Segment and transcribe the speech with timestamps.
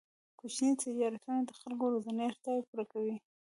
[0.39, 3.15] کوچني تجارتونه د خلکو ورځنۍ اړتیاوې پوره کوي.